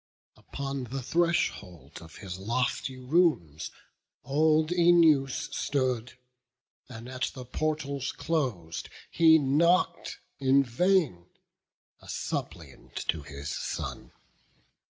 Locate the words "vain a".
10.63-12.09